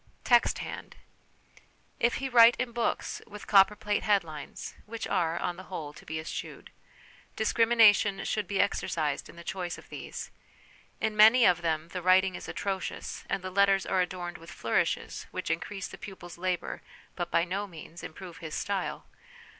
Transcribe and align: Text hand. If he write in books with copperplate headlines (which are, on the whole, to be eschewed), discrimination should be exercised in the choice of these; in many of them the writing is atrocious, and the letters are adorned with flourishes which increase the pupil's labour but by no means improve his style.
Text 0.23 0.57
hand. 0.57 0.95
If 1.99 2.15
he 2.15 2.27
write 2.27 2.55
in 2.57 2.71
books 2.71 3.21
with 3.27 3.45
copperplate 3.45 4.01
headlines 4.01 4.73
(which 4.87 5.07
are, 5.07 5.37
on 5.37 5.57
the 5.57 5.65
whole, 5.65 5.93
to 5.93 6.05
be 6.07 6.19
eschewed), 6.19 6.71
discrimination 7.35 8.25
should 8.25 8.47
be 8.47 8.59
exercised 8.59 9.29
in 9.29 9.35
the 9.35 9.43
choice 9.43 9.77
of 9.77 9.89
these; 9.89 10.31
in 10.99 11.15
many 11.15 11.45
of 11.45 11.61
them 11.61 11.89
the 11.89 12.01
writing 12.01 12.33
is 12.33 12.47
atrocious, 12.47 13.25
and 13.29 13.43
the 13.43 13.51
letters 13.51 13.85
are 13.85 14.01
adorned 14.01 14.39
with 14.39 14.49
flourishes 14.49 15.27
which 15.29 15.51
increase 15.51 15.87
the 15.87 15.99
pupil's 15.99 16.39
labour 16.39 16.81
but 17.15 17.29
by 17.29 17.43
no 17.45 17.67
means 17.67 18.01
improve 18.01 18.37
his 18.39 18.55
style. 18.55 19.05